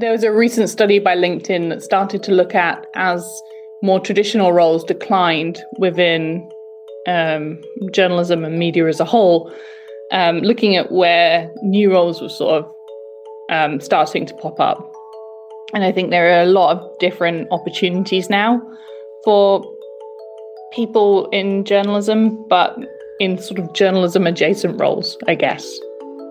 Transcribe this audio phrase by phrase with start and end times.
[0.00, 3.28] There was a recent study by LinkedIn that started to look at as
[3.82, 6.48] more traditional roles declined within
[7.08, 7.60] um,
[7.90, 9.52] journalism and media as a whole,
[10.12, 12.72] um, looking at where new roles were sort of
[13.50, 14.78] um, starting to pop up.
[15.74, 18.62] And I think there are a lot of different opportunities now
[19.24, 19.64] for
[20.72, 22.78] people in journalism, but
[23.18, 25.68] in sort of journalism adjacent roles, I guess.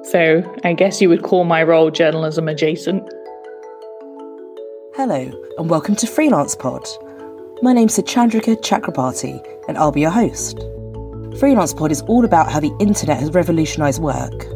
[0.04, 3.04] So I guess you would call my role journalism adjacent.
[4.98, 6.84] Hello, and welcome to Freelance Pod.
[7.62, 10.58] My name's Chandrika Chakrabarti, and I'll be your host.
[11.40, 14.48] Freelance Pod is all about how the internet has revolutionised work.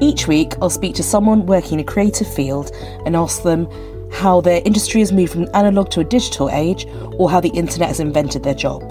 [0.00, 2.70] Each week, I'll speak to someone working in a creative field
[3.04, 3.68] and ask them
[4.10, 6.86] how their industry has moved from an analog to a digital age,
[7.18, 8.82] or how the internet has invented their job.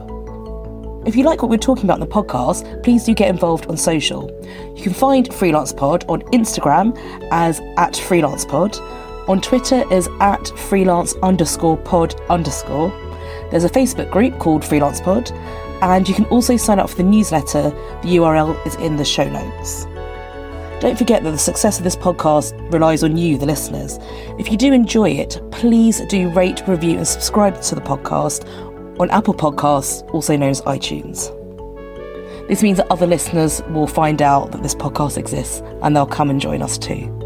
[1.07, 3.77] If you like what we're talking about in the podcast, please do get involved on
[3.77, 4.29] social.
[4.77, 6.95] You can find Freelance Pod on Instagram
[7.31, 8.77] as at Freelance Pod,
[9.31, 12.89] on Twitter is at freelance underscore pod underscore.
[13.49, 15.31] There's a Facebook group called Freelance Pod,
[15.81, 17.69] and you can also sign up for the newsletter.
[18.01, 19.85] The URL is in the show notes.
[20.81, 23.99] Don't forget that the success of this podcast relies on you, the listeners.
[24.37, 28.45] If you do enjoy it, please do rate, review, and subscribe to the podcast
[28.99, 31.29] on Apple Podcasts, also known as iTunes.
[32.49, 36.29] This means that other listeners will find out that this podcast exists and they'll come
[36.29, 37.20] and join us too.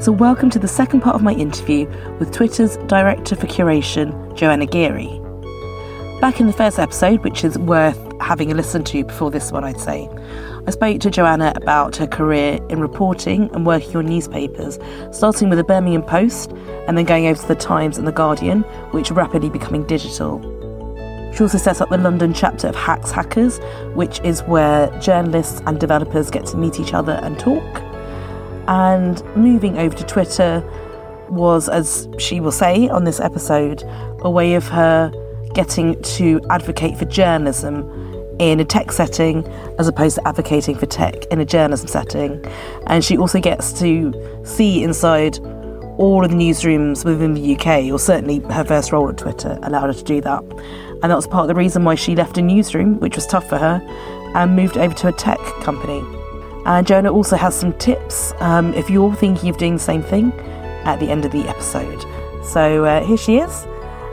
[0.00, 1.84] So, welcome to the second part of my interview
[2.20, 5.08] with Twitter's Director for Curation, Joanna Geary.
[6.20, 9.64] Back in the first episode, which is worth having a listen to before this one,
[9.64, 10.08] I'd say,
[10.68, 14.78] I spoke to Joanna about her career in reporting and working on newspapers,
[15.10, 16.52] starting with the Birmingham Post
[16.86, 18.60] and then going over to the Times and the Guardian,
[18.92, 20.40] which are rapidly becoming digital.
[21.34, 23.58] She also set up the London chapter of Hacks Hackers,
[23.94, 27.87] which is where journalists and developers get to meet each other and talk.
[28.68, 30.62] And moving over to Twitter
[31.30, 33.82] was, as she will say on this episode,
[34.20, 35.12] a way of her
[35.54, 37.90] getting to advocate for journalism
[38.38, 39.44] in a tech setting
[39.78, 42.44] as opposed to advocating for tech in a journalism setting.
[42.86, 44.12] And she also gets to
[44.44, 45.38] see inside
[45.98, 49.88] all of the newsrooms within the UK, or certainly her first role at Twitter allowed
[49.88, 50.42] her to do that.
[51.02, 53.48] And that was part of the reason why she left a newsroom, which was tough
[53.48, 53.82] for her,
[54.34, 56.17] and moved over to a tech company.
[56.68, 60.32] And Joanna also has some tips um, if you're thinking of doing the same thing
[60.84, 62.04] at the end of the episode.
[62.44, 63.66] So uh, here she is.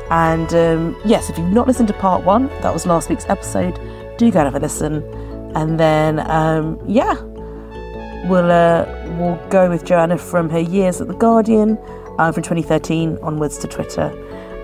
[0.09, 3.77] And um, yes, if you've not listened to part one, that was last week's episode,
[4.17, 5.03] do go and have a listen.
[5.53, 7.21] And then, um, yeah,
[8.29, 8.85] we'll uh,
[9.17, 11.77] we'll go with Joanna from her years at the Guardian,
[12.19, 14.13] uh, from 2013 onwards to Twitter,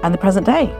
[0.02, 0.73] and the present day.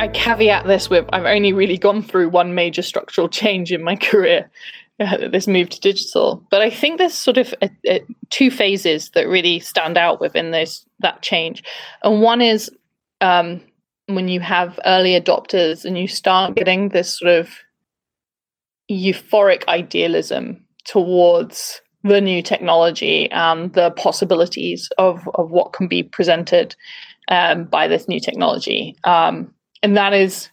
[0.00, 3.96] I caveat this with I've only really gone through one major structural change in my
[3.96, 4.79] career, uh,
[5.32, 6.44] this move to digital.
[6.50, 10.50] But I think there's sort of a, a, two phases that really stand out within
[10.50, 11.62] this that change,
[12.04, 12.70] and one is
[13.20, 13.62] um,
[14.06, 17.50] when you have early adopters and you start getting this sort of
[18.90, 26.74] euphoric idealism towards the new technology and the possibilities of, of what can be presented
[27.28, 28.96] um, by this new technology.
[29.04, 30.48] Um, and that is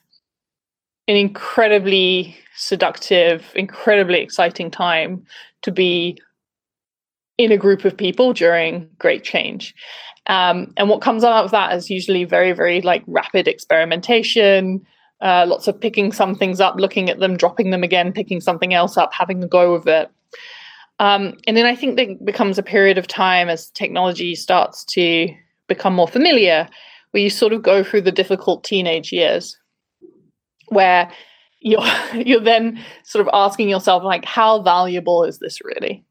[1.07, 5.23] an incredibly seductive, incredibly exciting time
[5.61, 6.17] to be
[7.37, 9.75] in a group of people during great change.
[10.25, 14.85] Um, and what comes out of that is usually very, very like rapid experimentation,
[15.21, 18.73] uh, lots of picking some things up, looking at them, dropping them again, picking something
[18.73, 20.09] else up, having a go of it.
[20.99, 25.29] Um, and then I think there becomes a period of time as technology starts to
[25.67, 26.67] become more familiar,
[27.11, 29.57] where you sort of go through the difficult teenage years,
[30.69, 31.11] where
[31.59, 36.03] you're you're then sort of asking yourself like, how valuable is this really?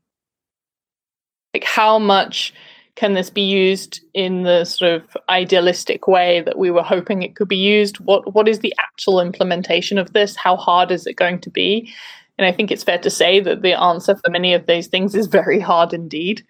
[1.55, 2.53] Like, how much
[2.97, 7.37] can this be used in the sort of idealistic way that we were hoping it
[7.37, 8.01] could be used?
[8.01, 10.37] What what is the actual implementation of this?
[10.37, 11.93] How hard is it going to be?
[12.39, 15.15] And I think it's fair to say that the answer for many of these things
[15.15, 16.45] is very hard indeed.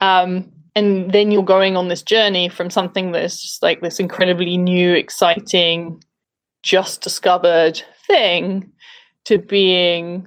[0.00, 4.58] Um, and then you're going on this journey from something that's just like this incredibly
[4.58, 6.02] new, exciting,
[6.64, 8.72] just discovered thing
[9.26, 10.26] to being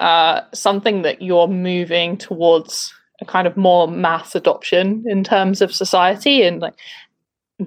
[0.00, 5.74] uh, something that you're moving towards a kind of more mass adoption in terms of
[5.74, 6.74] society and like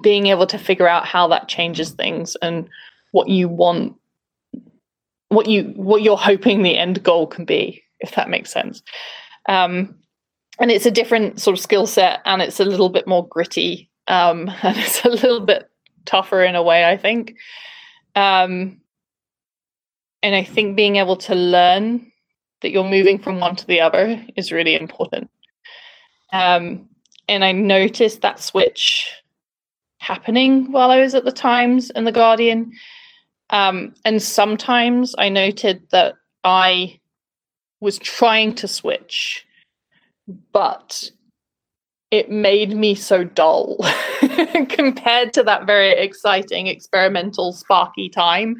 [0.02, 2.68] being able to figure out how that changes things and
[3.12, 3.96] what you want
[5.28, 8.82] what you what you're hoping the end goal can be if that makes sense.
[9.48, 9.94] Um,
[10.58, 13.90] and it's a different sort of skill set and it's a little bit more gritty
[14.08, 15.70] um, and it's a little bit
[16.06, 17.36] tougher in a way i think
[18.16, 18.80] um,
[20.22, 22.10] and i think being able to learn
[22.62, 25.30] that you're moving from one to the other is really important
[26.32, 26.88] Um,
[27.28, 29.10] and I noticed that switch
[29.98, 32.72] happening while I was at the Times and the Guardian.
[33.50, 36.14] Um, and sometimes I noted that
[36.44, 37.00] I
[37.80, 39.46] was trying to switch,
[40.52, 41.10] but
[42.10, 43.78] it made me so dull
[44.68, 48.56] compared to that very exciting, experimental, sparky time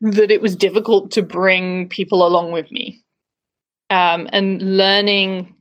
[0.00, 3.02] that it was difficult to bring people along with me.
[3.90, 5.54] Um, and learning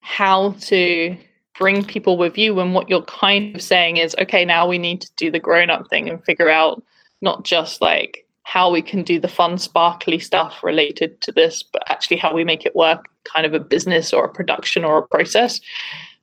[0.00, 1.16] how to
[1.58, 5.00] bring people with you when what you're kind of saying is, okay, now we need
[5.00, 6.82] to do the grown up thing and figure out
[7.20, 11.82] not just like how we can do the fun, sparkly stuff related to this, but
[11.90, 15.06] actually how we make it work kind of a business or a production or a
[15.06, 15.60] process.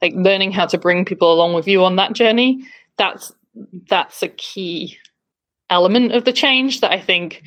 [0.06, 2.64] Like learning how to bring people along with you on that journey,
[2.96, 3.32] that's
[3.90, 5.00] that's a key
[5.72, 7.42] element of the change that I think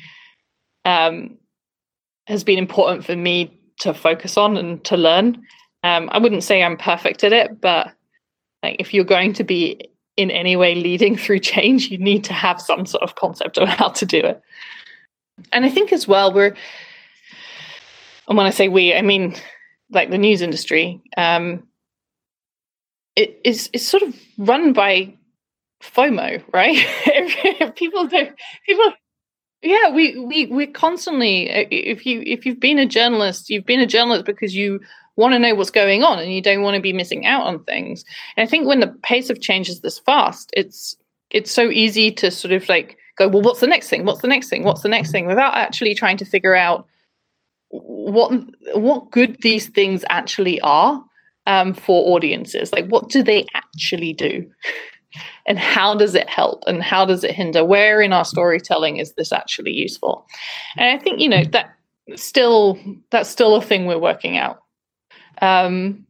[0.83, 1.37] um,
[2.27, 5.41] has been important for me to focus on and to learn.
[5.83, 7.93] Um, I wouldn't say I'm perfect at it, but
[8.61, 12.33] like if you're going to be in any way leading through change, you need to
[12.33, 14.41] have some sort of concept of how to do it.
[15.53, 16.53] And I think as well, we're,
[18.27, 19.35] and when I say we, I mean
[19.91, 21.63] like the news industry, um,
[23.15, 25.13] it is it's sort of run by
[25.81, 27.75] FOMO, right?
[27.75, 28.29] people do
[28.65, 28.93] people
[29.61, 33.87] yeah, we we we're constantly if you if you've been a journalist, you've been a
[33.87, 34.79] journalist because you
[35.17, 37.63] want to know what's going on and you don't want to be missing out on
[37.65, 38.05] things.
[38.37, 40.95] And I think when the pace of change is this fast, it's
[41.29, 44.05] it's so easy to sort of like go, well, what's the next thing?
[44.05, 44.63] What's the next thing?
[44.63, 45.27] What's the next thing?
[45.27, 46.87] Without actually trying to figure out
[47.69, 48.31] what
[48.75, 51.03] what good these things actually are
[51.49, 52.71] um, for audiences.
[52.71, 54.49] Like, what do they actually do?
[55.47, 59.13] and how does it help and how does it hinder where in our storytelling is
[59.13, 60.23] this actually useful
[60.77, 61.73] and i think you know that
[62.15, 62.77] still
[63.09, 64.59] that's still a thing we're working out
[65.41, 66.05] um,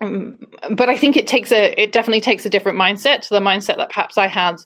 [0.00, 0.38] um,
[0.70, 3.78] but I think it takes a it definitely takes a different mindset to the mindset
[3.78, 4.56] that perhaps I had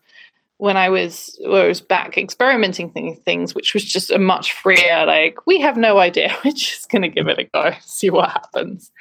[0.63, 2.89] when I was I was back experimenting
[3.25, 7.03] things, which was just a much freer like we have no idea, we're just going
[7.03, 8.93] to give it a go, see what happens.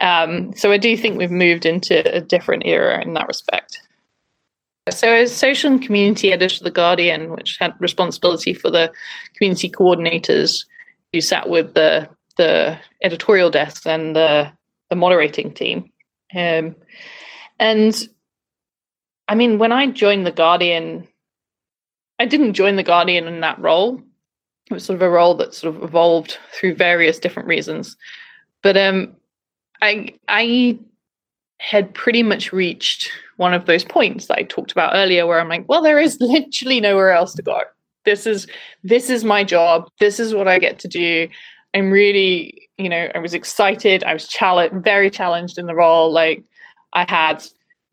[0.00, 3.78] Um, so I do think we've moved into a different era in that respect.
[4.90, 8.92] So as social and community editor of the Guardian, which had responsibility for the
[9.36, 10.64] community coordinators
[11.12, 14.50] who sat with the the editorial desk and the,
[14.90, 15.88] the moderating team.
[16.34, 16.74] Um,
[17.60, 18.08] and
[19.28, 21.06] I mean, when I joined The Guardian,
[22.18, 24.00] I didn't join The Guardian in that role.
[24.70, 27.96] It was sort of a role that sort of evolved through various different reasons.
[28.62, 29.14] But um,
[29.80, 30.78] I, I
[31.58, 35.48] had pretty much reached one of those points that I talked about earlier where I'm
[35.48, 37.60] like, well, there is literally nowhere else to go.
[38.04, 38.46] This is
[38.84, 39.88] this is my job.
[39.98, 41.28] This is what I get to do.
[41.74, 44.04] I'm really, you know, I was excited.
[44.04, 46.12] I was challenged, very challenged in the role.
[46.12, 46.44] Like
[46.92, 47.44] I had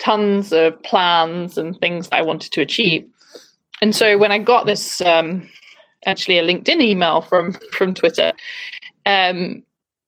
[0.04, 3.08] tons of plans and things I wanted to achieve.
[3.82, 5.50] And so when I got this, um,
[6.06, 8.34] actually a LinkedIn email from from Twitter,
[9.06, 9.64] um,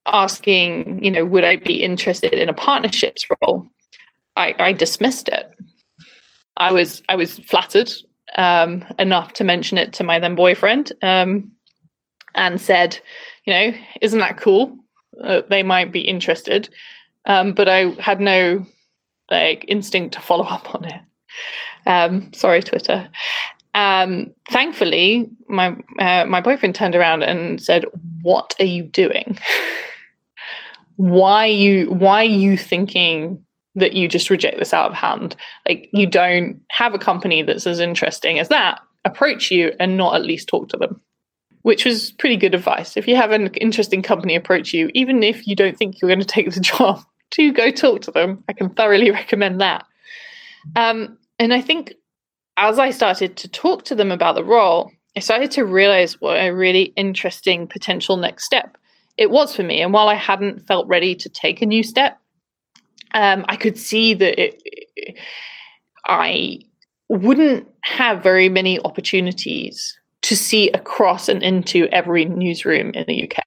[0.06, 3.68] asking, you know, would I be interested in a partnerships role?
[4.36, 5.50] I, I dismissed it.
[6.58, 7.92] I was I was flattered
[8.38, 11.52] um, enough to mention it to my then boyfriend um,
[12.34, 13.00] and said,
[13.46, 14.78] you know, isn't that cool?
[15.24, 16.70] Uh, they might be interested.
[17.26, 18.66] Um, but I had no
[19.30, 21.02] like instinct to follow up on it.
[21.86, 23.10] Um, sorry, Twitter.
[23.74, 27.86] Um, thankfully, my uh, my boyfriend turned around and said,
[28.22, 29.38] "What are you doing?
[30.98, 33.44] why you why are you thinking
[33.76, 35.36] that you just reject this out of hand?
[35.68, 38.80] Like you don't have a company that's as interesting as that.
[39.04, 41.02] Approach you and not at least talk to them."
[41.66, 42.96] which was pretty good advice.
[42.96, 46.20] If you have an interesting company approach you, even if you don't think you're going
[46.20, 47.04] to take the job,
[47.36, 48.44] do go talk to them.
[48.50, 49.86] I can thoroughly recommend that.
[50.76, 51.94] Um, and I think
[52.58, 56.38] as I started to talk to them about the role, I started to realize what
[56.38, 58.78] a really interesting potential next step
[59.18, 59.82] it was for me.
[59.82, 62.20] And while I hadn't felt ready to take a new step,
[63.14, 65.18] um, I could see that it, it,
[66.06, 66.60] I
[67.08, 73.44] wouldn't have very many opportunities to see across and into every newsroom in the UK.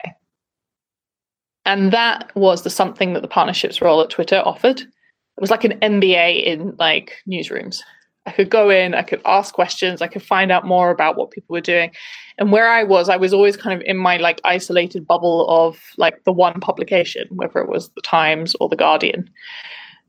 [1.69, 4.81] And that was the something that the partnerships role at Twitter offered.
[4.81, 7.81] It was like an MBA in like newsrooms.
[8.25, 11.31] I could go in, I could ask questions, I could find out more about what
[11.31, 11.91] people were doing.
[12.39, 15.79] And where I was, I was always kind of in my like isolated bubble of
[15.99, 19.29] like the one publication, whether it was the Times or the Guardian.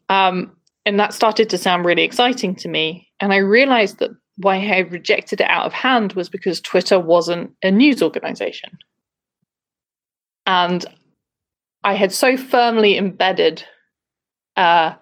[0.07, 3.09] Um, and that started to sound really exciting to me.
[3.19, 7.51] And I realized that why I rejected it out of hand was because Twitter wasn't
[7.63, 8.77] a news organization.
[10.45, 10.85] And
[11.83, 13.63] I had so firmly embedded
[14.57, 14.93] uh,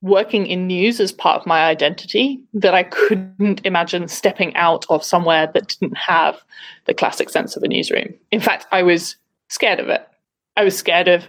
[0.00, 5.04] working in news as part of my identity that I couldn't imagine stepping out of
[5.04, 6.42] somewhere that didn't have
[6.86, 8.14] the classic sense of a newsroom.
[8.30, 9.16] In fact, I was
[9.48, 10.06] scared of it.
[10.56, 11.28] I was scared of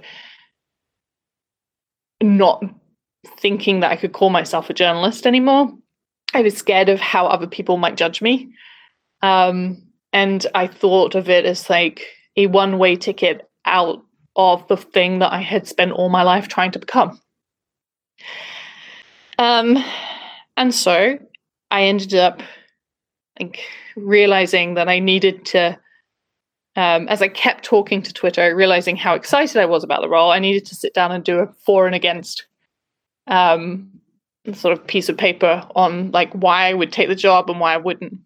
[2.21, 2.63] not
[3.37, 5.71] thinking that I could call myself a journalist anymore.
[6.33, 8.53] I was scared of how other people might judge me.
[9.21, 12.05] Um, and I thought of it as like
[12.35, 14.03] a one way ticket out
[14.35, 17.19] of the thing that I had spent all my life trying to become.
[19.37, 19.83] Um,
[20.57, 21.17] and so
[21.71, 22.41] I ended up
[23.39, 23.59] like
[23.95, 25.79] realizing that I needed to,
[26.75, 30.31] um, as I kept talking to Twitter, realizing how excited I was about the role,
[30.31, 32.45] I needed to sit down and do a for and against
[33.27, 33.89] um,
[34.53, 37.73] sort of piece of paper on like why I would take the job and why
[37.73, 38.17] I wouldn't.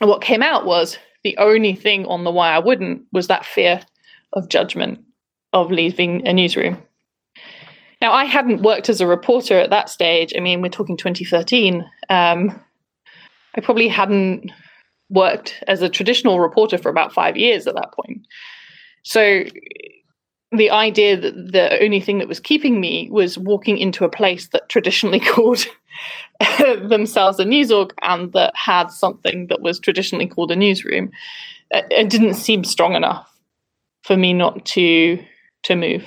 [0.00, 3.44] And what came out was the only thing on the why I wouldn't was that
[3.44, 3.82] fear
[4.32, 5.04] of judgment
[5.52, 6.82] of leaving a newsroom.
[8.00, 10.32] Now, I hadn't worked as a reporter at that stage.
[10.36, 11.84] I mean, we're talking 2013.
[12.08, 12.60] Um,
[13.56, 14.50] I probably hadn't
[15.10, 18.26] worked as a traditional reporter for about five years at that point.
[19.02, 19.44] So
[20.52, 24.48] the idea that the only thing that was keeping me was walking into a place
[24.48, 25.66] that traditionally called
[26.88, 31.10] themselves a news org and that had something that was traditionally called a newsroom,
[31.70, 33.30] it didn't seem strong enough
[34.02, 35.22] for me not to
[35.64, 36.06] to move.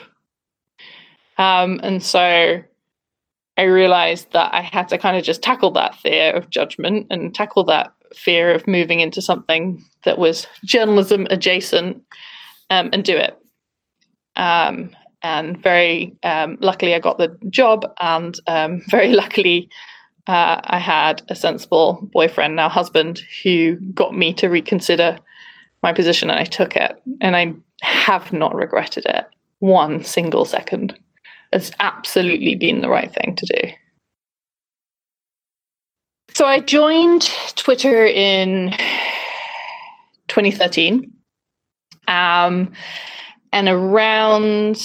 [1.37, 2.63] Um, and so
[3.57, 7.33] I realized that I had to kind of just tackle that fear of judgment and
[7.33, 12.01] tackle that fear of moving into something that was journalism adjacent
[12.69, 13.37] um, and do it.
[14.35, 19.69] Um, and very um, luckily, I got the job, and um, very luckily,
[20.27, 25.17] uh, I had a sensible boyfriend, now husband, who got me to reconsider
[25.81, 27.01] my position, and I took it.
[27.21, 29.25] And I have not regretted it
[29.63, 30.93] one single second.
[31.53, 33.71] It's absolutely been the right thing to do.
[36.33, 38.71] So I joined Twitter in
[40.27, 41.13] 2013.
[42.09, 42.73] Um,
[43.53, 44.75] and around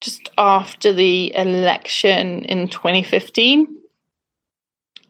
[0.00, 3.68] just after the election in 2015,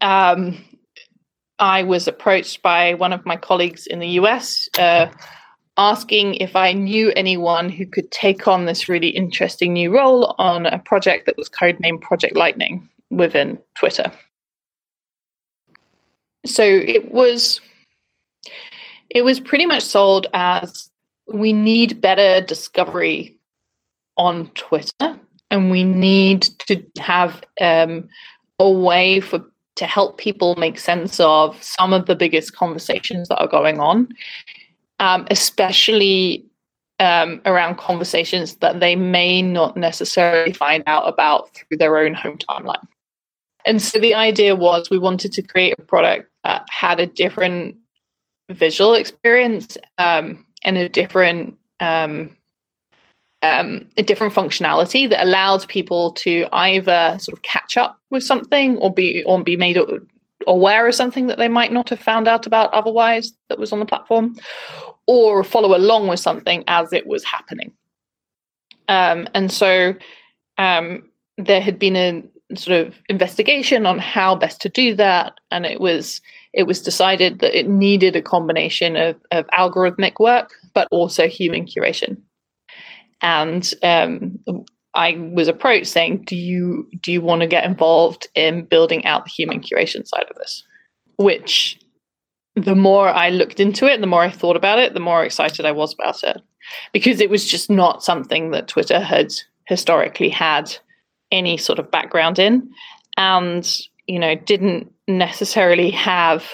[0.02, 0.58] um,
[1.58, 5.06] I was approached by one of my colleagues in the US uh,
[5.80, 10.66] asking if I knew anyone who could take on this really interesting new role on
[10.66, 14.12] a project that was codenamed Project Lightning within Twitter.
[16.44, 17.62] So it was
[19.08, 20.90] it was pretty much sold as
[21.32, 23.38] we need better discovery
[24.18, 25.18] on Twitter,
[25.50, 28.06] and we need to have um,
[28.58, 29.42] a way for
[29.76, 34.08] to help people make sense of some of the biggest conversations that are going on,
[35.00, 36.44] um, especially
[37.00, 42.38] um, around conversations that they may not necessarily find out about through their own home
[42.38, 42.86] timeline.
[43.66, 47.76] And so the idea was we wanted to create a product that had a different
[48.50, 52.36] visual experience um, and a different um,
[53.42, 58.76] um, a different functionality that allows people to either sort of catch up with something
[58.78, 59.78] or be or be made
[60.46, 63.80] aware of something that they might not have found out about otherwise that was on
[63.80, 64.36] the platform,
[65.06, 67.72] or follow along with something as it was happening.
[68.88, 69.94] Um, and so
[70.58, 72.22] um, there had been a
[72.56, 76.20] sort of investigation on how best to do that, and it was
[76.52, 81.64] it was decided that it needed a combination of, of algorithmic work, but also human
[81.64, 82.16] curation.
[83.22, 84.38] And um,
[84.94, 89.24] I was approached saying, "Do you do you want to get involved in building out
[89.24, 90.64] the human curation side of this?"
[91.16, 91.78] Which,
[92.56, 95.64] the more I looked into it, the more I thought about it, the more excited
[95.64, 96.42] I was about it,
[96.92, 99.32] because it was just not something that Twitter had
[99.66, 100.74] historically had
[101.30, 102.70] any sort of background in,
[103.16, 106.44] and you know didn't necessarily have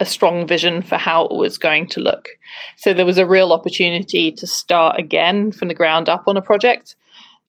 [0.00, 2.28] a strong vision for how it was going to look.
[2.76, 6.42] So there was a real opportunity to start again from the ground up on a
[6.42, 6.96] project,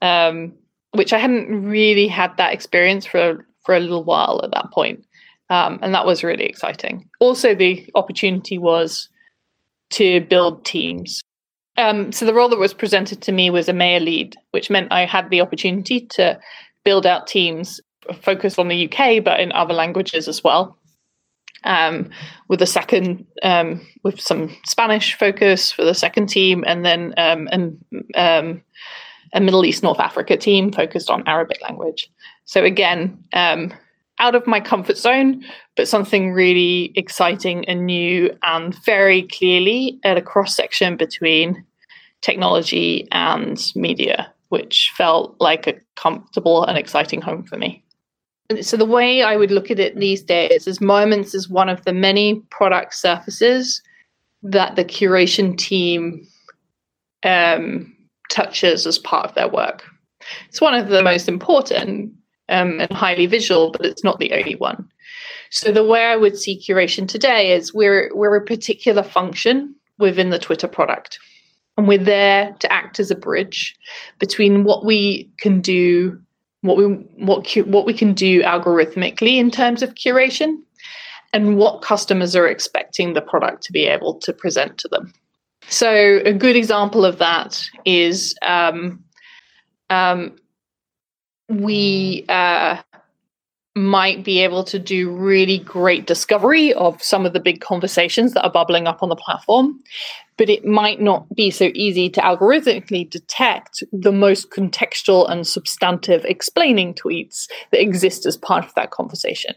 [0.05, 0.53] um,
[0.91, 5.03] which I hadn't really had that experience for for a little while at that point,
[5.49, 7.09] um, and that was really exciting.
[7.19, 9.09] Also, the opportunity was
[9.91, 11.21] to build teams.
[11.77, 15.05] Um, so the role that was presented to me was EMEA lead, which meant I
[15.05, 16.39] had the opportunity to
[16.83, 17.81] build out teams
[18.21, 20.77] focused on the UK, but in other languages as well.
[21.63, 22.11] Um,
[22.47, 27.49] with a second, um, with some Spanish focus for the second team, and then um,
[27.51, 27.83] and
[28.13, 28.61] um,
[29.33, 32.09] a Middle East North Africa team focused on Arabic language.
[32.45, 33.73] So again, um,
[34.19, 35.43] out of my comfort zone,
[35.75, 41.65] but something really exciting and new, and very clearly at a cross section between
[42.21, 44.31] technology and media.
[44.49, 47.83] which felt like a comfortable and exciting home for me.
[48.61, 51.83] So the way I would look at it these days is Moments is one of
[51.83, 53.81] the many product surfaces
[54.43, 56.27] that the curation team
[57.23, 57.94] um,
[58.29, 59.83] touches as part of their work.
[60.49, 62.13] It's one of the most important
[62.49, 64.87] um, and highly visual, but it's not the only one.
[65.51, 70.29] So the way I would see curation today is we're we're a particular function within
[70.29, 71.19] the Twitter product.
[71.77, 73.75] And we're there to act as a bridge
[74.19, 76.19] between what we can do,
[76.61, 80.57] what we what what we can do algorithmically in terms of curation,
[81.33, 85.13] and what customers are expecting the product to be able to present to them.
[85.69, 89.03] So a good example of that is um,
[89.89, 90.35] um,
[91.49, 92.77] we uh,
[93.75, 98.43] might be able to do really great discovery of some of the big conversations that
[98.43, 99.79] are bubbling up on the platform,
[100.37, 106.23] but it might not be so easy to algorithmically detect the most contextual and substantive
[106.25, 109.53] explaining tweets that exist as part of that conversation.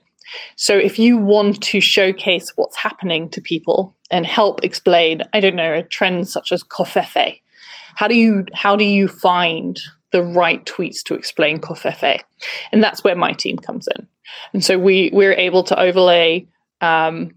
[0.57, 5.57] So if you want to showcase what's happening to people and help explain, I don't
[5.57, 7.41] know, a trend such as covfefe,
[7.95, 9.81] how do you how do you find
[10.13, 12.21] the right tweets to explain covfefe.
[12.73, 14.07] And that's where my team comes in.
[14.53, 16.47] And so we, we're able to overlay
[16.81, 17.35] um,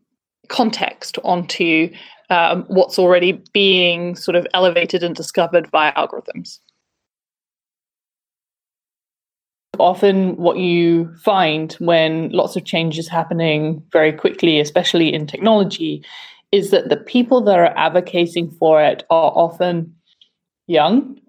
[0.47, 1.93] context onto
[2.29, 6.59] um, what's already being sort of elevated and discovered by algorithms.
[9.81, 16.03] Often, what you find when lots of change is happening very quickly, especially in technology,
[16.51, 19.95] is that the people that are advocating for it are often
[20.67, 21.19] young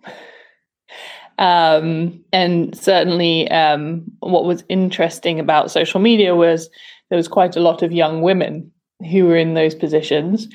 [1.39, 6.71] um, and certainly, um, what was interesting about social media was
[7.09, 8.71] there was quite a lot of young women
[9.11, 10.47] who were in those positions.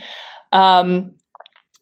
[0.54, 1.12] Um,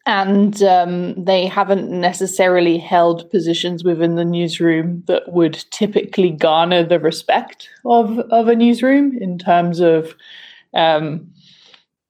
[0.06, 7.00] and um, they haven't necessarily held positions within the newsroom that would typically garner the
[7.00, 10.14] respect of, of a newsroom in terms of,
[10.74, 11.28] um,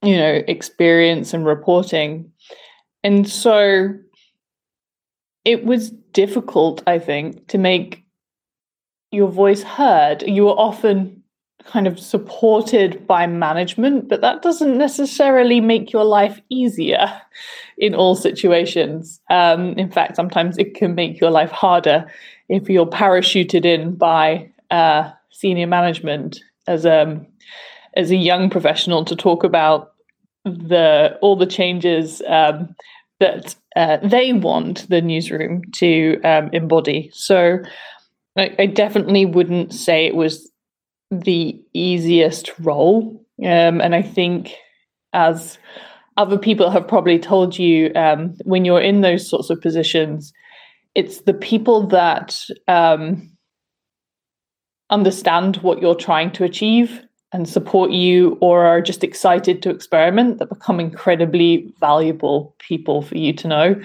[0.03, 2.31] you know, experience and reporting.
[3.03, 3.95] And so
[5.47, 8.05] it was difficult, I think, to make
[9.11, 10.23] your voice heard.
[10.23, 11.16] You were often
[11.67, 17.21] kind of supported by management, but that doesn't necessarily make your life easier
[17.79, 19.21] in all situations.
[19.31, 22.07] Um, in fact, sometimes it can make your life harder
[22.49, 27.27] if you're parachuted in by uh, senior management as a um,
[27.97, 29.93] as a young professional to talk about
[30.45, 32.75] the all the changes um,
[33.21, 37.11] that uh, they want the newsroom to um, embody.
[37.13, 37.59] So
[38.37, 40.51] I, I, definitely wouldn't say it was
[41.11, 43.25] the easiest role.
[43.43, 44.55] Um, and I think,
[45.13, 45.59] as
[46.17, 50.33] other people have probably told you, um, when you're in those sorts of positions,
[50.95, 53.31] it's the people that um,
[54.91, 60.39] understand what you're trying to achieve and support you or are just excited to experiment
[60.39, 63.81] that become incredibly valuable people for you to know.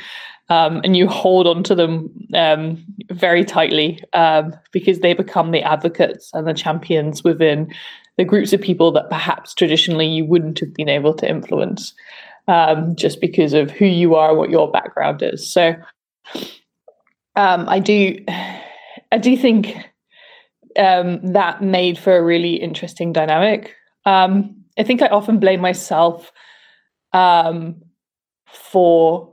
[0.51, 5.61] Um, and you hold on to them um, very tightly um, because they become the
[5.61, 7.73] advocates and the champions within
[8.17, 11.93] the groups of people that perhaps traditionally you wouldn't have been able to influence
[12.49, 15.49] um, just because of who you are, and what your background is.
[15.49, 15.73] So
[17.37, 18.17] um, I do,
[19.13, 19.77] I do think
[20.77, 23.73] um, that made for a really interesting dynamic.
[24.05, 26.29] I think I often blame myself
[28.53, 29.30] for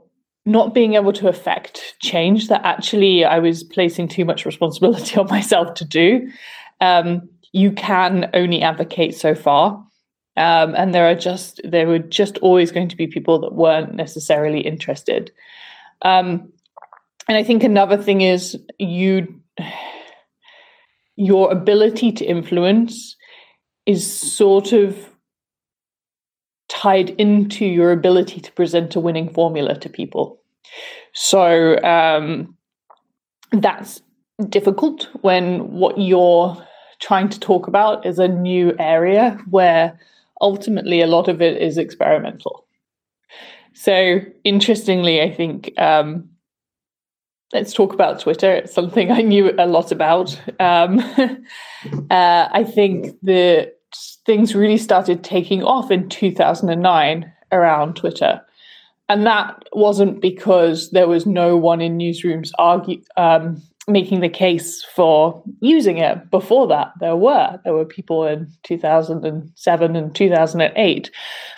[0.49, 5.27] not being able to affect change that actually I was placing too much responsibility on
[5.27, 6.29] myself to do.
[6.81, 9.85] Um, you can only advocate so far.
[10.37, 13.93] Um, and there are just there were just always going to be people that weren't
[13.93, 15.31] necessarily interested.
[16.01, 16.53] Um,
[17.27, 19.41] and I think another thing is you
[21.15, 23.17] your ability to influence
[23.85, 25.09] is sort of
[26.69, 30.38] tied into your ability to present a winning formula to people.
[31.13, 32.55] So um,
[33.51, 34.01] that's
[34.49, 36.57] difficult when what you're
[36.99, 39.99] trying to talk about is a new area where
[40.41, 42.65] ultimately a lot of it is experimental.
[43.73, 46.29] So interestingly, I think um,
[47.53, 48.51] let's talk about Twitter.
[48.51, 50.39] It's something I knew a lot about.
[50.59, 50.99] Um,
[52.09, 53.73] uh, I think the
[54.25, 58.41] things really started taking off in 2009 around Twitter.
[59.09, 64.83] And that wasn't because there was no one in newsrooms argue, um, making the case
[64.95, 66.29] for using it.
[66.29, 67.59] Before that, there were.
[67.63, 71.11] There were people in 2007 and 2008.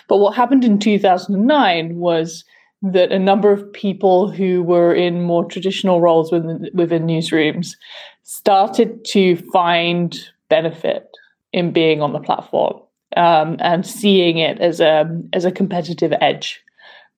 [0.08, 2.44] But what happened in 2009 was
[2.82, 7.76] that a number of people who were in more traditional roles within, within newsrooms
[8.22, 11.08] started to find benefit
[11.52, 12.80] in being on the platform
[13.16, 16.60] um, and seeing it as a as a competitive edge,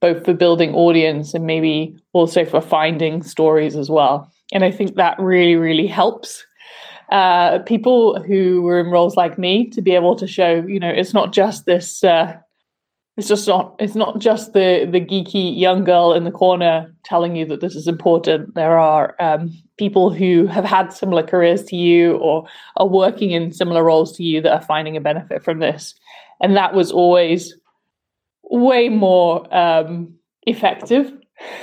[0.05, 4.31] both for building audience and maybe also for finding stories as well.
[4.53, 6.45] And I think that really really helps
[7.11, 10.91] uh, people who were in roles like me to be able to show, you know,
[10.91, 12.37] it's not just this uh,
[13.17, 17.35] it's just not it's not just the the geeky young girl in the corner telling
[17.35, 21.77] you that this is important there are um, people who have had similar careers to
[21.77, 25.61] you or are working in similar roles to you that are finding a benefit from
[25.61, 25.95] this
[26.43, 27.55] and that was always
[28.55, 31.13] way more um, effective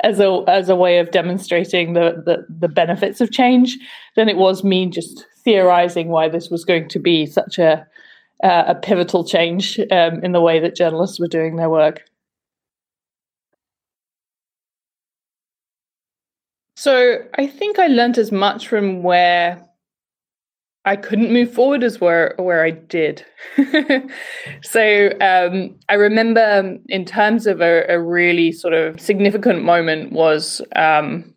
[0.00, 3.78] as a as a way of demonstrating the, the the benefits of change
[4.16, 7.86] than it was me just theorizing why this was going to be such a
[8.42, 12.04] uh, a pivotal change um, in the way that journalists were doing their work.
[16.76, 19.67] So I think I learned as much from where
[20.88, 23.24] I couldn't move forward as where where I did.
[24.62, 30.62] so um, I remember, in terms of a, a, really sort of significant moment, was
[30.76, 31.34] um,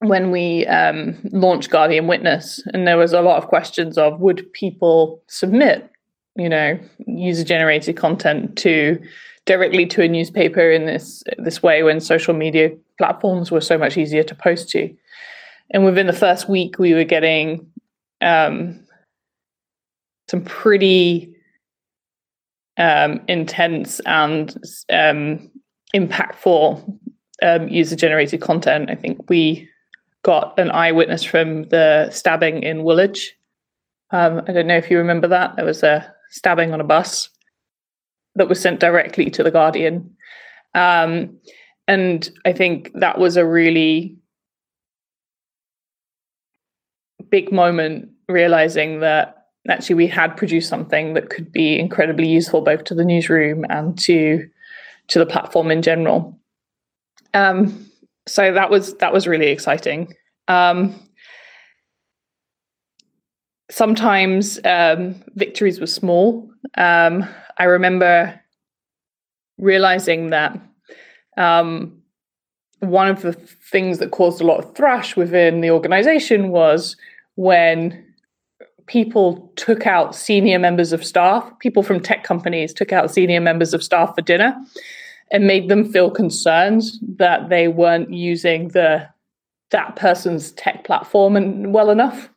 [0.00, 4.52] when we um, launched Guardian Witness, and there was a lot of questions of would
[4.52, 5.90] people submit
[6.36, 9.00] you know user generated content to
[9.46, 13.96] directly to a newspaper in this this way when social media platforms were so much
[13.96, 14.94] easier to post to
[15.72, 17.66] and within the first week we were getting
[18.20, 18.84] um,
[20.28, 21.34] some pretty
[22.76, 24.56] um, intense and
[24.92, 25.50] um,
[25.94, 26.98] impactful
[27.42, 29.68] um, user generated content i think we
[30.22, 33.34] got an eyewitness from the stabbing in woolwich
[34.12, 35.56] um, I don't know if you remember that.
[35.56, 37.28] There was a stabbing on a bus
[38.34, 40.16] that was sent directly to the Guardian.
[40.74, 41.38] Um,
[41.86, 44.16] and I think that was a really
[47.30, 52.84] big moment, realizing that actually we had produced something that could be incredibly useful both
[52.84, 54.48] to the newsroom and to
[55.08, 56.38] to the platform in general.
[57.34, 57.86] Um,
[58.26, 60.14] so that was that was really exciting.
[60.48, 60.94] Um,
[63.70, 66.50] sometimes um, victories were small.
[66.76, 67.26] Um,
[67.58, 68.40] I remember
[69.58, 70.58] realizing that
[71.36, 72.00] um,
[72.80, 76.96] one of the things that caused a lot of thrash within the organization was
[77.40, 78.04] when
[78.86, 83.72] people took out senior members of staff, people from tech companies took out senior members
[83.72, 84.54] of staff for dinner
[85.32, 86.82] and made them feel concerned
[87.16, 89.08] that they weren't using the
[89.70, 92.28] that person's tech platform and well enough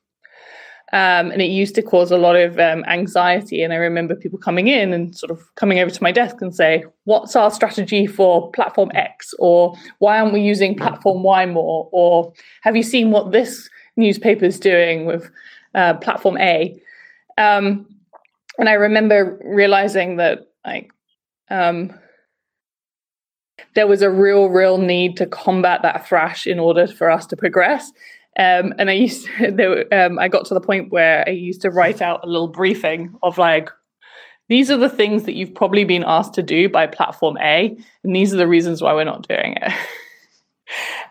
[0.94, 3.64] um, and it used to cause a lot of um, anxiety.
[3.64, 6.56] And I remember people coming in and sort of coming over to my desk and
[6.56, 11.90] say, "What's our strategy for platform X?" or "Why aren't we using platform Y more?"
[11.92, 15.30] or "Have you seen what this newspaper is doing with
[15.76, 16.80] uh, platform A?"
[17.38, 17.88] Um,
[18.58, 20.92] and I remember realizing that like
[21.50, 21.94] um,
[23.76, 27.38] there was a real, real need to combat that thrash in order for us to
[27.38, 27.92] progress.
[28.38, 31.62] Um, and I used to, there, um, I got to the point where I used
[31.62, 33.70] to write out a little briefing of like,
[34.50, 38.16] these are the things that you've probably been asked to do by platform A, and
[38.16, 39.74] these are the reasons why we're not doing it.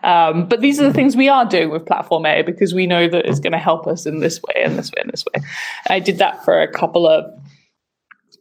[0.03, 3.07] um, but these are the things we are doing with platform A because we know
[3.07, 5.41] that it's going to help us in this way and this way and this way.
[5.89, 7.25] I did that for a couple of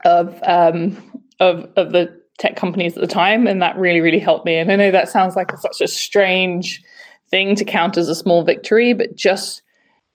[0.04, 4.44] of um, of of the tech companies at the time, and that really really helped
[4.44, 4.56] me.
[4.56, 6.82] And I know that sounds like a, such a strange
[7.30, 9.62] thing to count as a small victory, but just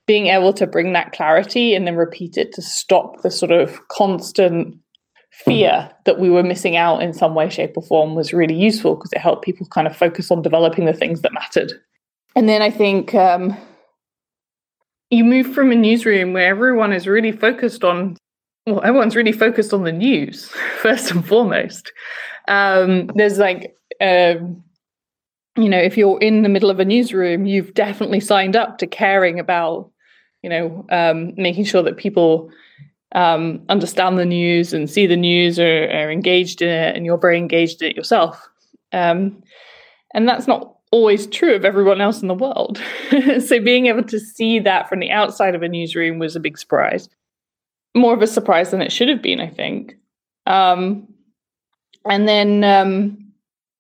[0.06, 3.88] being able to bring that clarity and then repeat it to stop the sort of
[3.90, 4.78] constant
[5.46, 8.96] fear that we were missing out in some way, shape, or form was really useful
[8.96, 11.72] because it helped people kind of focus on developing the things that mattered.
[12.36, 13.56] And then I think um,
[15.10, 18.18] you move from a newsroom where everyone is really focused on,
[18.66, 20.50] well, everyone's really focused on the news
[20.82, 21.92] first and foremost.
[22.48, 24.64] Um, there's like, um,
[25.56, 28.88] you know, if you're in the middle of a newsroom, you've definitely signed up to
[28.88, 29.92] caring about,
[30.42, 32.52] you know, um, making sure that people
[33.14, 37.18] um, understand the news and see the news or are engaged in it, and you're
[37.18, 38.50] very engaged in it yourself.
[38.92, 39.42] Um,
[40.14, 42.82] and that's not always true of everyone else in the world.
[43.46, 46.58] so being able to see that from the outside of a newsroom was a big
[46.58, 47.10] surprise.
[47.96, 49.96] More of a surprise than it should have been, I think.
[50.46, 51.08] Um,
[52.10, 53.32] and then um,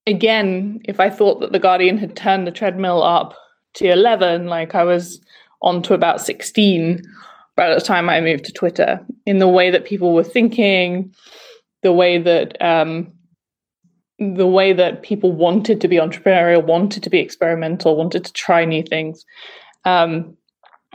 [0.06, 3.36] again, if I thought that the Guardian had turned the treadmill up
[3.76, 5.22] to 11, like I was
[5.62, 7.02] on to about 16
[7.58, 11.14] by the time I moved to Twitter, in the way that people were thinking,
[11.84, 13.12] the way that um,
[14.20, 18.64] the way that people wanted to be entrepreneurial, wanted to be experimental, wanted to try
[18.64, 19.26] new things
[19.86, 20.36] um,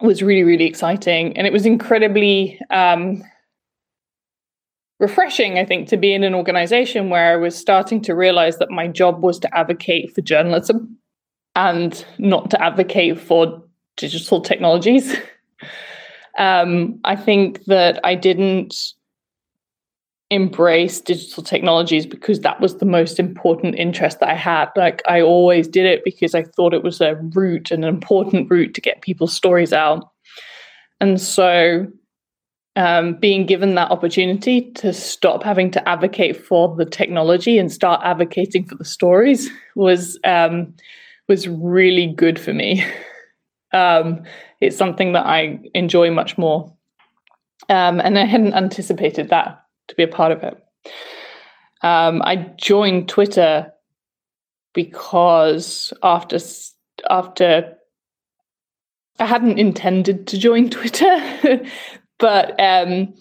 [0.00, 1.36] was really, really exciting.
[1.36, 3.22] And it was incredibly um,
[4.98, 8.70] refreshing, I think, to be in an organization where I was starting to realize that
[8.70, 10.96] my job was to advocate for journalism
[11.54, 13.62] and not to advocate for
[13.96, 15.14] digital technologies.
[16.38, 18.94] um, I think that I didn't
[20.30, 24.70] embrace digital technologies because that was the most important interest that I had.
[24.76, 28.72] Like I always did it because I thought it was a route, an important route
[28.74, 30.08] to get people's stories out.
[31.02, 31.86] And so
[32.76, 38.00] um, being given that opportunity to stop having to advocate for the technology and start
[38.02, 40.72] advocating for the stories was um,
[41.28, 42.82] was really good for me.
[43.74, 44.22] um,
[44.62, 46.72] it's something that I enjoy much more,
[47.68, 50.56] um, and I hadn't anticipated that to be a part of it.
[51.82, 53.72] Um, I joined Twitter
[54.72, 56.38] because after
[57.10, 57.76] after
[59.18, 61.62] I hadn't intended to join Twitter,
[62.18, 63.14] but um,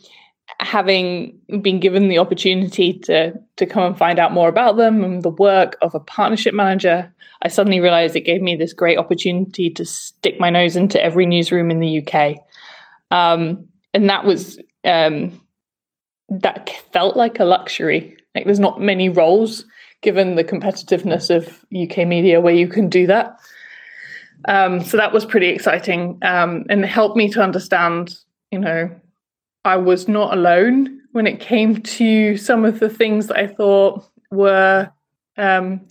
[0.62, 5.24] having been given the opportunity to to come and find out more about them and
[5.24, 9.70] the work of a partnership manager, I suddenly realized it gave me this great opportunity
[9.72, 12.38] to stick my nose into every newsroom in the UK,
[13.10, 15.42] um, and that was um,
[16.30, 18.16] that felt like a luxury.
[18.36, 19.66] Like there's not many roles
[20.02, 23.38] given the competitiveness of UK media where you can do that.
[24.48, 28.16] Um, so that was pretty exciting um, and helped me to understand,
[28.52, 28.90] you know,
[29.66, 34.06] I was not alone when it came to some of the things that I thought
[34.32, 34.92] were
[35.38, 35.82] um,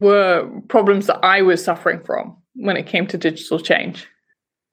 [0.00, 4.06] were problems that I was suffering from when it came to digital change.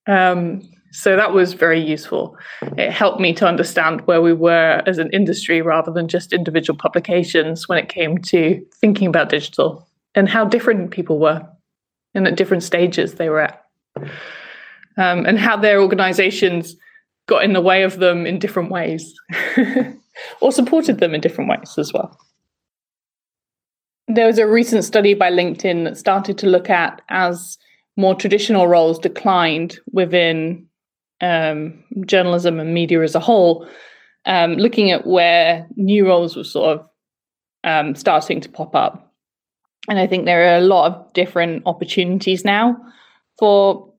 [0.08, 0.62] Um,
[0.92, 2.38] so that was very useful.
[2.78, 6.78] It helped me to understand where we were as an industry rather than just individual
[6.78, 11.46] publications when it came to thinking about digital and how different people were
[12.14, 13.66] and at different stages they were at.
[14.98, 16.78] Um, and how their organizations
[17.28, 19.14] got in the way of them in different ways
[20.42, 22.18] or supported them in different ways as well.
[24.08, 27.58] There was a recent study by LinkedIn that started to look at as
[27.98, 30.68] more traditional roles declined within
[31.22, 33.68] um, journalism and media as a whole,
[34.26, 36.90] um, looking at where new roles were sort of
[37.64, 39.14] um, starting to pop up.
[39.90, 42.78] And I think there are a lot of different opportunities now
[43.40, 43.92] for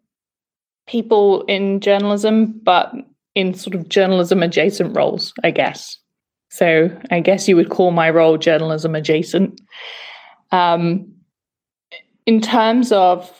[0.86, 2.92] people in journalism, but
[3.36, 5.96] in sort of journalism adjacent roles, I guess.
[6.50, 9.60] So I guess you would call my role journalism adjacent.
[10.50, 11.12] Um,
[12.24, 13.30] in terms of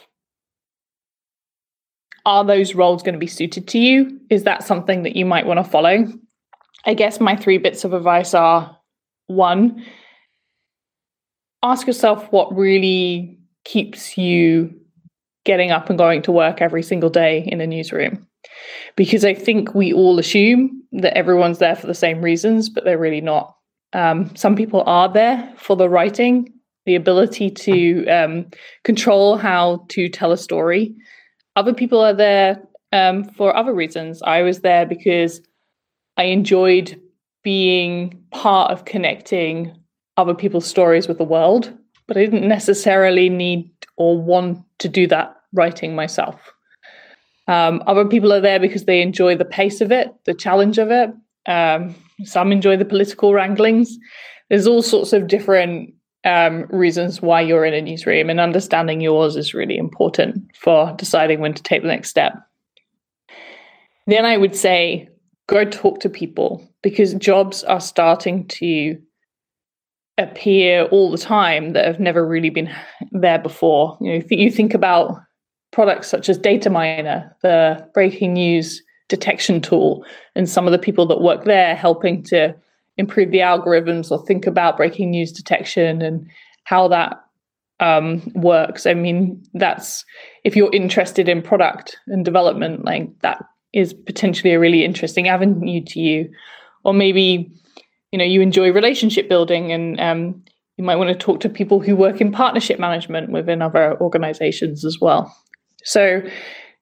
[2.27, 4.21] are those roles going to be suited to you?
[4.31, 6.07] Is that something that you might want to follow?
[6.85, 8.77] I guess my three bits of advice are
[9.29, 9.85] one,
[11.63, 14.75] ask yourself what really keeps you
[15.45, 18.26] getting up and going to work every single day in a newsroom.
[18.97, 22.99] Because I think we all assume that everyone's there for the same reasons, but they're
[22.99, 23.57] really not.
[23.93, 26.53] Um, some people are there for the writing,
[26.87, 28.47] the ability to um,
[28.85, 30.95] control how to tell a story,
[31.57, 34.23] other people are there um, for other reasons.
[34.23, 35.41] I was there because
[36.17, 37.01] I enjoyed
[37.43, 39.75] being part of connecting
[40.17, 45.07] other people's stories with the world, but I didn't necessarily need or want to do
[45.09, 46.53] that writing myself.
[47.49, 50.91] Um, other people are there because they enjoy the pace of it, the challenge of
[50.91, 51.11] it.
[51.47, 53.97] Um, some enjoy the political wranglings.
[54.51, 59.37] There's all sorts of different um, reasons why you're in a newsroom, and understanding yours
[59.37, 62.35] is really important for deciding when to take the next step.
[64.07, 65.09] Then I would say
[65.47, 69.01] go talk to people because jobs are starting to
[70.19, 72.75] appear all the time that have never really been
[73.13, 73.99] there before.
[74.01, 75.21] You know, you think about
[75.73, 81.21] products such as Dataminr, the breaking news detection tool, and some of the people that
[81.21, 82.55] work there helping to
[82.97, 86.27] improve the algorithms or think about breaking news detection and
[86.65, 87.23] how that
[87.81, 88.87] um, works.
[88.87, 90.05] I mean, that's
[90.45, 95.83] if you're interested in product and development, like that is potentially a really interesting avenue
[95.85, 96.31] to you.
[96.85, 97.51] Or maybe,
[98.13, 100.43] you know, you enjoy relationship building and um,
[100.77, 104.85] you might want to talk to people who work in partnership management within other organizations
[104.85, 105.35] as well.
[105.87, 106.23] So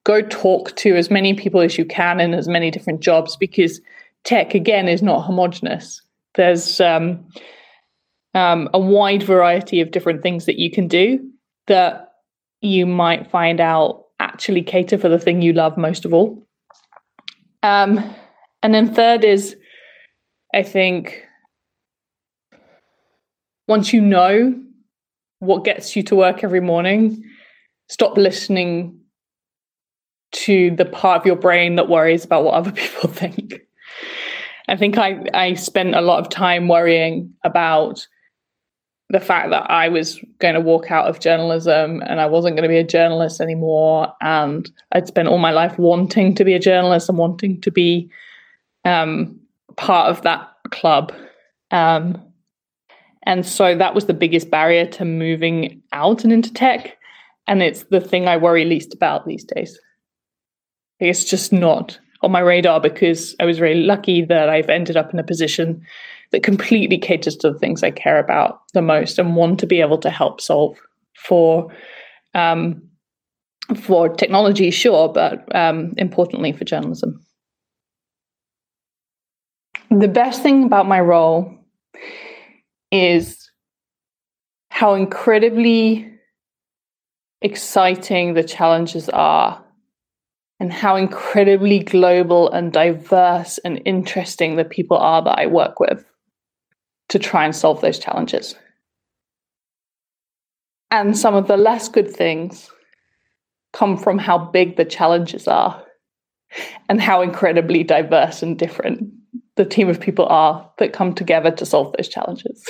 [0.03, 3.79] go talk to as many people as you can in as many different jobs because
[4.23, 6.01] tech again is not homogenous
[6.35, 7.25] there's um,
[8.33, 11.19] um, a wide variety of different things that you can do
[11.67, 12.13] that
[12.61, 16.45] you might find out actually cater for the thing you love most of all.
[17.63, 18.15] Um,
[18.61, 19.55] and then third is,
[20.53, 21.25] I think,
[23.67, 24.59] once you know
[25.39, 27.23] what gets you to work every morning,
[27.87, 28.99] stop listening
[30.31, 33.61] to the part of your brain that worries about what other people think.
[34.67, 38.07] I think I, I spent a lot of time worrying about
[39.09, 42.63] the fact that I was going to walk out of journalism and I wasn't going
[42.63, 44.11] to be a journalist anymore.
[44.21, 48.09] And I'd spent all my life wanting to be a journalist and wanting to be
[48.83, 49.39] um,
[49.77, 51.13] part of that club.
[51.69, 52.21] Um,
[53.23, 56.97] and so that was the biggest barrier to moving out and into tech.
[57.47, 59.79] And it's the thing I worry least about these days.
[60.99, 65.13] It's just not on my radar because I was very lucky that I've ended up
[65.13, 65.85] in a position
[66.31, 69.79] that completely caters to the things I care about the most and want to be
[69.81, 70.77] able to help solve
[71.15, 71.71] for
[72.33, 72.81] um,
[73.81, 77.19] for technology, sure, but um, importantly for journalism.
[79.89, 81.51] The best thing about my role
[82.91, 83.49] is
[84.69, 86.14] how incredibly
[87.45, 89.63] exciting the challenges are
[90.59, 96.03] and how incredibly global and diverse and interesting the people are that I work with
[97.09, 98.55] to try and solve those challenges.
[100.89, 102.71] And some of the less good things
[103.73, 105.83] come from how big the challenges are
[106.89, 109.11] and how incredibly diverse and different
[109.55, 112.65] the team of people are that come together to solve those challenges.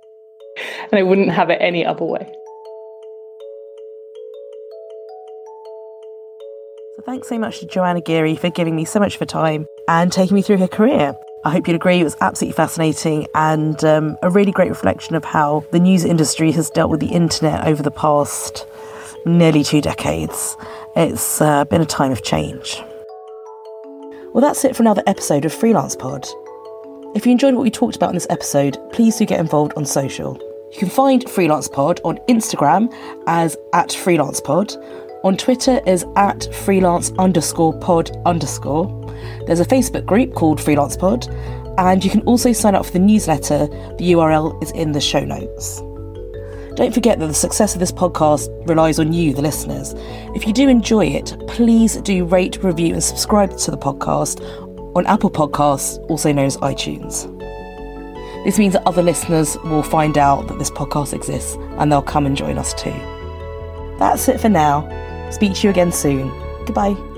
[0.90, 2.32] and I wouldn't have it any other way.
[7.06, 10.12] Thanks so much to Joanna Geary for giving me so much of her time and
[10.12, 11.14] taking me through her career.
[11.44, 15.24] I hope you'd agree it was absolutely fascinating and um, a really great reflection of
[15.24, 18.66] how the news industry has dealt with the internet over the past
[19.24, 20.56] nearly two decades.
[20.94, 22.82] It's uh, been a time of change.
[24.34, 26.26] Well, that's it for another episode of Freelance Pod.
[27.14, 29.86] If you enjoyed what we talked about in this episode, please do get involved on
[29.86, 30.38] social.
[30.72, 32.92] You can find Freelance Pod on Instagram
[33.26, 34.72] as at Freelance Pod,
[35.22, 38.88] on Twitter is at freelance underscore pod underscore.
[39.46, 41.28] There's a Facebook group called Freelance Pod,
[41.78, 43.66] and you can also sign up for the newsletter.
[43.98, 45.80] The URL is in the show notes.
[46.76, 49.92] Don't forget that the success of this podcast relies on you, the listeners.
[50.34, 54.40] If you do enjoy it, please do rate, review, and subscribe to the podcast
[54.96, 57.28] on Apple Podcasts, also known as iTunes.
[58.44, 62.24] This means that other listeners will find out that this podcast exists and they'll come
[62.24, 62.94] and join us too.
[63.98, 64.88] That's it for now.
[65.30, 66.28] Speak to you again soon.
[66.64, 67.09] Goodbye.